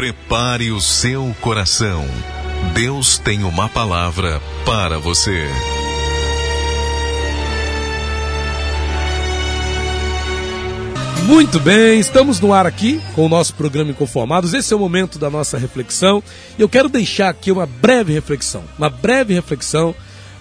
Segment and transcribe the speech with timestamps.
[0.00, 2.06] Prepare o seu coração.
[2.72, 5.46] Deus tem uma palavra para você.
[11.26, 14.54] Muito bem, estamos no ar aqui com o nosso programa Inconformados.
[14.54, 16.22] Esse é o momento da nossa reflexão.
[16.58, 19.94] E eu quero deixar aqui uma breve reflexão, uma breve reflexão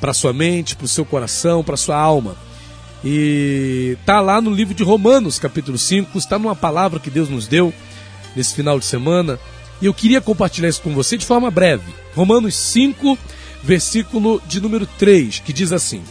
[0.00, 2.34] para sua mente, para o seu coração, para sua alma.
[3.04, 7.46] E tá lá no livro de Romanos, capítulo 5, está numa palavra que Deus nos
[7.46, 7.72] deu
[8.34, 9.38] nesse final de semana.
[9.80, 11.92] E eu queria compartilhar isso com você de forma breve.
[12.14, 13.18] Romanos 5,
[13.62, 16.02] versículo de número 3, que diz assim: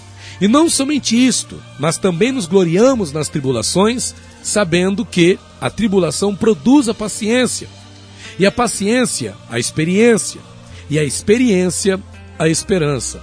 [0.41, 6.89] E não somente isto, mas também nos gloriamos nas tribulações, sabendo que a tribulação produz
[6.89, 7.70] a paciência,
[8.38, 10.41] e a paciência, a experiência,
[10.89, 12.00] e a experiência,
[12.38, 13.22] a esperança.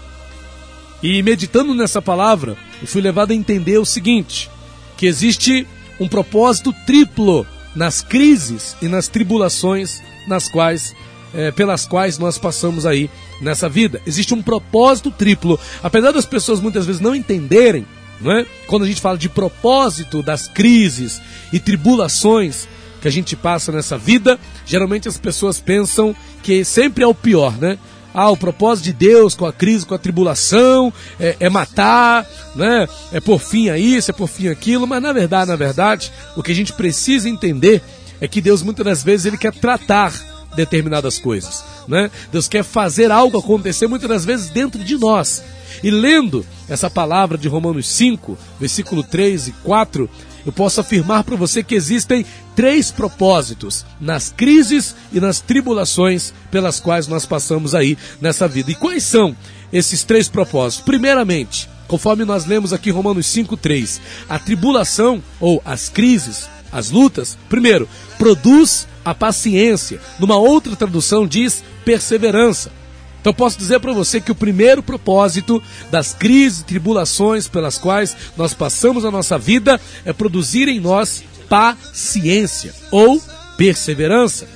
[1.03, 4.51] E meditando nessa palavra, eu fui levado a entender o seguinte:
[4.97, 5.67] que existe
[5.99, 10.95] um propósito triplo nas crises e nas tribulações nas quais
[11.33, 13.09] é, pelas quais nós passamos aí
[13.41, 14.01] nessa vida.
[14.07, 15.59] Existe um propósito triplo.
[15.83, 17.87] Apesar das pessoas muitas vezes não entenderem,
[18.21, 18.47] não é?
[18.67, 21.21] quando a gente fala de propósito das crises
[21.53, 22.69] e tribulações
[23.01, 27.57] que a gente passa nessa vida, geralmente as pessoas pensam que sempre é o pior,
[27.57, 27.79] né?
[28.13, 32.89] Ah, o propósito de Deus com a crise, com a tribulação, é, é matar, né?
[33.13, 36.43] é por fim a isso, é por fim aquilo, mas na verdade, na verdade, o
[36.43, 37.83] que a gente precisa entender
[38.21, 40.13] é que Deus muitas das vezes ele quer tratar
[40.55, 42.11] determinadas coisas, né?
[42.33, 45.43] Deus quer fazer algo acontecer muitas das vezes dentro de nós.
[45.83, 50.11] E lendo essa palavra de Romanos 5, versículo 3 e 4,
[50.45, 52.25] eu posso afirmar para você que existem
[52.55, 58.71] três propósitos nas crises e nas tribulações pelas quais nós passamos aí nessa vida.
[58.71, 59.37] E quais são
[59.73, 60.85] esses três propósitos?
[60.85, 67.89] Primeiramente, conforme nós lemos aqui Romanos 5:3, a tribulação ou as crises, as lutas, primeiro,
[68.17, 70.01] produz a paciência.
[70.19, 72.71] Numa outra tradução diz perseverança.
[73.21, 78.17] Então posso dizer para você que o primeiro propósito das crises e tribulações pelas quais
[78.37, 83.21] nós passamos a nossa vida é produzir em nós paciência ou
[83.59, 84.49] perseverança.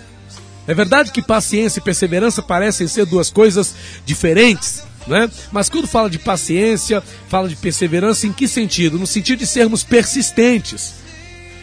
[0.66, 3.74] É verdade que paciência e perseverança parecem ser duas coisas
[4.06, 5.30] diferentes, né?
[5.52, 8.98] Mas quando fala de paciência, fala de perseverança em que sentido?
[8.98, 10.94] No sentido de sermos persistentes,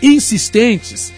[0.04, 1.12] insistentes,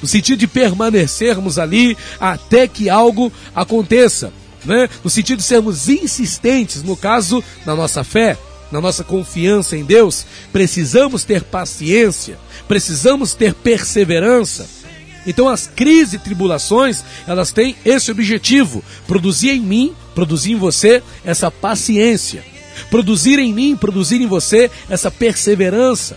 [0.00, 4.32] no sentido de permanecermos ali até que algo aconteça
[4.64, 4.88] né?
[5.02, 8.36] no sentido de sermos insistentes, no caso, na nossa fé,
[8.70, 12.38] na nossa confiança em Deus, precisamos ter paciência,
[12.68, 14.68] precisamos ter perseverança.
[15.26, 21.02] Então as crises e tribulações, elas têm esse objetivo, produzir em mim, produzir em você
[21.24, 22.44] essa paciência,
[22.90, 26.16] produzir em mim, produzir em você essa perseverança.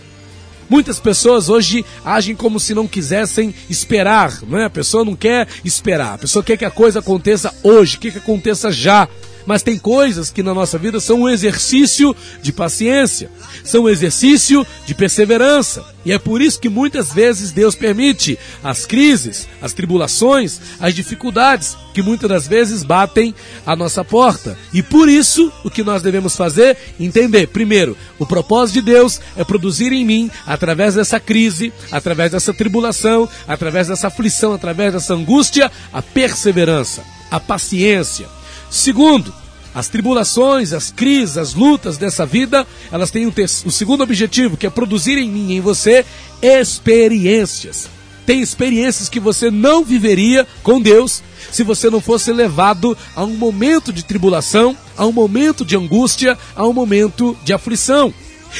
[0.74, 4.64] Muitas pessoas hoje agem como se não quisessem esperar, não é?
[4.64, 8.18] A pessoa não quer esperar, a pessoa quer que a coisa aconteça hoje, quer que
[8.18, 9.08] aconteça já.
[9.46, 13.30] Mas tem coisas que na nossa vida são um exercício de paciência,
[13.64, 15.84] são um exercício de perseverança.
[16.04, 21.76] E é por isso que muitas vezes Deus permite as crises, as tribulações, as dificuldades
[21.94, 23.34] que muitas das vezes batem
[23.64, 24.58] a nossa porta.
[24.72, 26.76] E por isso, o que nós devemos fazer?
[26.98, 32.52] Entender, primeiro, o propósito de Deus é produzir em mim, através dessa crise, através dessa
[32.52, 38.33] tribulação, através dessa aflição, através dessa angústia, a perseverança, a paciência.
[38.74, 39.32] Segundo,
[39.72, 43.32] as tribulações, as crises, as lutas dessa vida, elas têm o,
[43.64, 46.04] o segundo objetivo, que é produzir em mim e em você
[46.42, 47.88] experiências.
[48.26, 53.36] Tem experiências que você não viveria com Deus se você não fosse levado a um
[53.36, 58.12] momento de tribulação, a um momento de angústia, a um momento de aflição.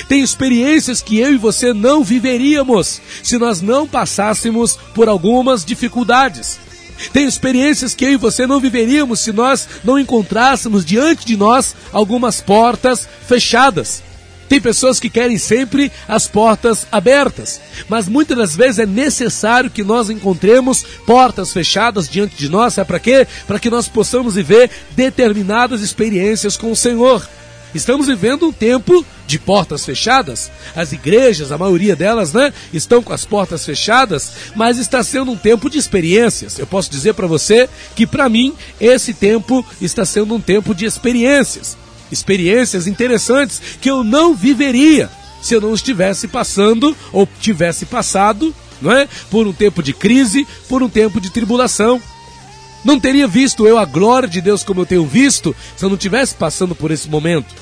[0.08, 6.60] Tem experiências que eu e você não viveríamos se nós não passássemos por algumas dificuldades.
[7.12, 11.75] Tem experiências que eu e você não viveríamos se nós não encontrássemos diante de nós
[11.93, 14.03] algumas portas fechadas.
[14.49, 19.82] Tem pessoas que querem sempre as portas abertas, mas muitas das vezes é necessário que
[19.82, 22.76] nós encontremos portas fechadas diante de nós.
[22.79, 23.26] É para quê?
[23.47, 27.26] Para que nós possamos viver determinadas experiências com o Senhor.
[27.75, 30.50] Estamos vivendo um tempo de portas fechadas.
[30.76, 35.37] As igrejas, a maioria delas, né, estão com as portas fechadas, mas está sendo um
[35.37, 36.59] tempo de experiências.
[36.59, 40.85] Eu posso dizer para você que para mim esse tempo está sendo um tempo de
[40.85, 41.76] experiências.
[42.12, 45.11] Experiências interessantes que eu não viveria
[45.43, 49.06] se eu não estivesse passando ou tivesse passado, não é?
[49.31, 52.00] Por um tempo de crise, por um tempo de tribulação.
[52.84, 55.96] Não teria visto eu a glória de Deus como eu tenho visto se eu não
[55.96, 57.54] estivesse passando por esse momento.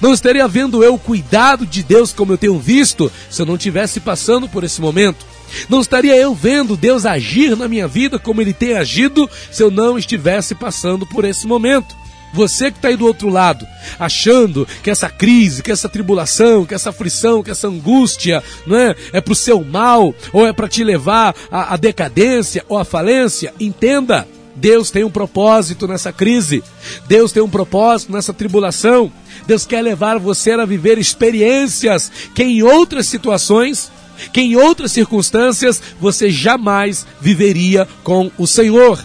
[0.00, 3.54] Não estaria vendo eu o cuidado de Deus como eu tenho visto se eu não
[3.54, 5.26] estivesse passando por esse momento.
[5.68, 9.70] Não estaria eu vendo Deus agir na minha vida como Ele tem agido se eu
[9.70, 11.96] não estivesse passando por esse momento.
[12.34, 13.66] Você que está aí do outro lado,
[13.98, 18.94] achando que essa crise, que essa tribulação, que essa aflição, que essa angústia, não é,
[19.14, 22.84] é para o seu mal ou é para te levar à, à decadência ou à
[22.84, 24.28] falência, entenda.
[24.58, 26.62] Deus tem um propósito nessa crise.
[27.06, 29.10] Deus tem um propósito nessa tribulação.
[29.46, 33.90] Deus quer levar você a viver experiências que em outras situações,
[34.32, 39.04] que em outras circunstâncias você jamais viveria com o Senhor.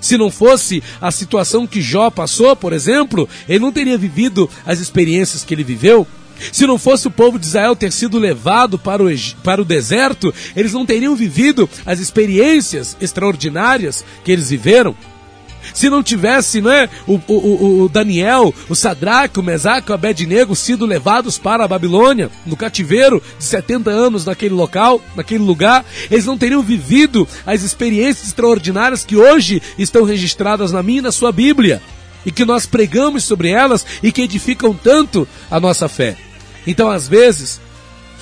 [0.00, 4.78] Se não fosse a situação que Jó passou, por exemplo, ele não teria vivido as
[4.78, 6.06] experiências que ele viveu.
[6.52, 9.08] Se não fosse o povo de Israel ter sido levado para o,
[9.42, 14.96] para o deserto, eles não teriam vivido as experiências extraordinárias que eles viveram.
[15.74, 20.86] Se não tivesse né, o, o, o Daniel, o Sadraque, o Mesaque, o Abednego sido
[20.86, 26.38] levados para a Babilônia, no cativeiro de 70 anos naquele local, naquele lugar, eles não
[26.38, 31.82] teriam vivido as experiências extraordinárias que hoje estão registradas na minha e na sua Bíblia,
[32.24, 36.16] e que nós pregamos sobre elas e que edificam tanto a nossa fé.
[36.66, 37.60] Então, às vezes,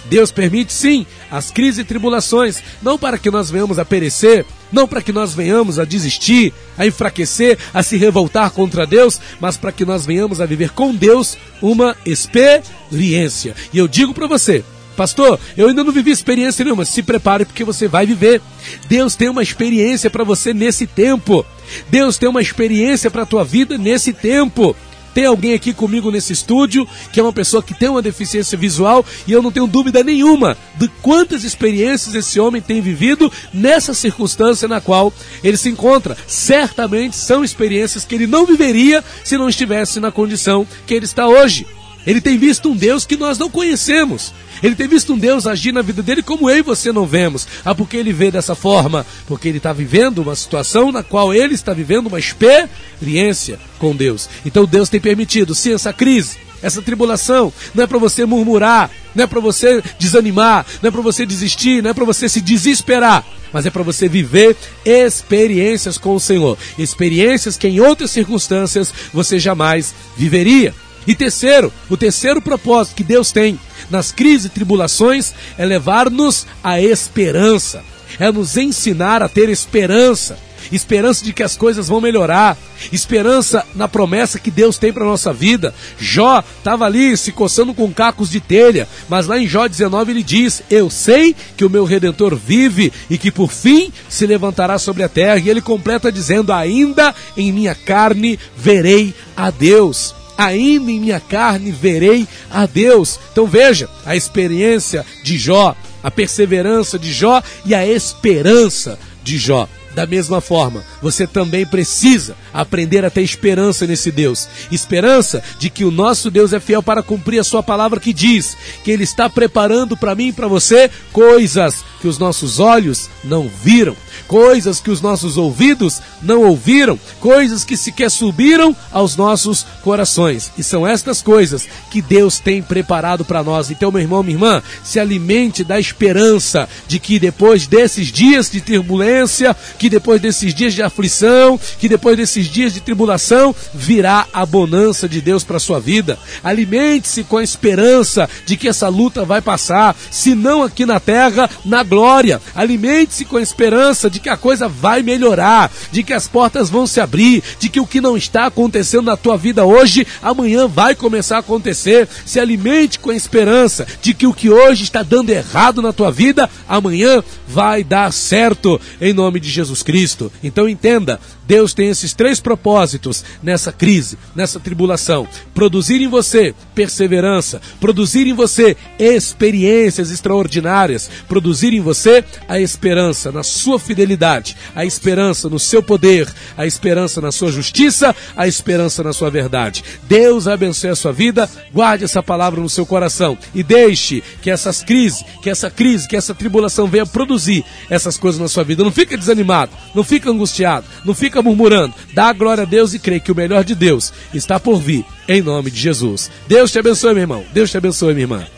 [0.08, 4.86] Deus permite sim as crises e tribulações, não para que nós venhamos a perecer, não
[4.86, 9.72] para que nós venhamos a desistir, a enfraquecer, a se revoltar contra Deus, mas para
[9.72, 13.54] que nós venhamos a viver com Deus uma experiência.
[13.72, 14.64] E eu digo para você,
[14.96, 16.86] Pastor, eu ainda não vivi experiência nenhuma.
[16.86, 18.40] Se prepare porque você vai viver.
[18.88, 21.44] Deus tem uma experiência para você nesse tempo.
[21.90, 24.74] Deus tem uma experiência para a tua vida nesse tempo.
[25.16, 29.02] Tem alguém aqui comigo nesse estúdio que é uma pessoa que tem uma deficiência visual
[29.26, 34.68] e eu não tenho dúvida nenhuma de quantas experiências esse homem tem vivido nessa circunstância
[34.68, 35.10] na qual
[35.42, 36.14] ele se encontra.
[36.26, 41.26] Certamente são experiências que ele não viveria se não estivesse na condição que ele está
[41.26, 41.66] hoje.
[42.06, 44.32] Ele tem visto um Deus que nós não conhecemos.
[44.62, 47.46] Ele tem visto um Deus agir na vida dele como eu e você não vemos.
[47.64, 49.04] Ah, porque ele vê dessa forma?
[49.26, 54.28] Porque ele está vivendo uma situação na qual ele está vivendo uma experiência com Deus.
[54.44, 57.52] Então Deus tem permitido, sim, essa crise, essa tribulação.
[57.74, 61.82] Não é para você murmurar, não é para você desanimar, não é para você desistir,
[61.82, 64.54] não é para você se desesperar mas é para você viver
[64.84, 70.74] experiências com o Senhor, experiências que em outras circunstâncias você jamais viveria.
[71.06, 73.58] E terceiro, o terceiro propósito que Deus tem
[73.90, 77.84] nas crises e tribulações é levar-nos à esperança,
[78.18, 80.38] é nos ensinar a ter esperança.
[80.72, 82.56] Esperança de que as coisas vão melhorar,
[82.92, 85.72] esperança na promessa que Deus tem para nossa vida.
[85.96, 90.24] Jó estava ali se coçando com cacos de telha, mas lá em Jó 19 ele
[90.24, 95.04] diz: Eu sei que o meu redentor vive e que por fim se levantará sobre
[95.04, 95.38] a terra.
[95.38, 101.70] E ele completa dizendo: Ainda em minha carne verei a Deus ainda em minha carne
[101.70, 103.18] verei a Deus.
[103.32, 109.68] Então veja a experiência de Jó, a perseverança de Jó e a esperança de Jó.
[109.96, 114.46] Da mesma forma, você também precisa aprender a ter esperança nesse Deus.
[114.70, 118.58] Esperança de que o nosso Deus é fiel para cumprir a sua palavra que diz
[118.84, 123.50] que ele está preparando para mim e para você coisas que os nossos olhos não
[123.64, 123.96] viram,
[124.28, 130.52] coisas que os nossos ouvidos não ouviram, coisas que sequer subiram aos nossos corações.
[130.58, 133.70] E são estas coisas que Deus tem preparado para nós.
[133.70, 138.60] Então, meu irmão, minha irmã, se alimente da esperança de que depois desses dias de
[138.60, 144.44] turbulência, que depois desses dias de aflição, que depois desses dias de tribulação, virá a
[144.44, 146.18] bonança de Deus para sua vida.
[146.42, 151.48] Alimente-se com a esperança de que essa luta vai passar, se não aqui na terra,
[151.64, 152.40] na glória.
[152.54, 156.86] Alimente-se com a esperança de que a coisa vai melhorar, de que as portas vão
[156.86, 160.94] se abrir, de que o que não está acontecendo na tua vida hoje, amanhã vai
[160.94, 162.08] começar a acontecer.
[162.24, 166.10] Se alimente com a esperança de que o que hoje está dando errado na tua
[166.10, 170.30] vida, amanhã vai dar certo em nome de Jesus Cristo.
[170.42, 177.60] Então entenda, Deus tem esses três propósitos nessa crise, nessa tribulação: produzir em você perseverança,
[177.80, 185.48] produzir em você experiências extraordinárias, produzir em você a esperança na sua fidelidade, a esperança
[185.48, 189.84] no seu poder, a esperança na sua justiça, a esperança na sua verdade.
[190.04, 194.82] Deus abençoe a sua vida, guarde essa palavra no seu coração e deixe que essas
[194.82, 198.82] crises, que essa crise, que essa tribulação venha produzir essas coisas na sua vida.
[198.82, 201.94] Não fica desanimado, não fica angustiado, não fica murmurando.
[202.14, 205.04] Dá a glória a Deus e crê que o melhor de Deus está por vir,
[205.28, 206.30] em nome de Jesus.
[206.48, 207.44] Deus te abençoe, meu irmão.
[207.52, 208.56] Deus te abençoe, minha irmã.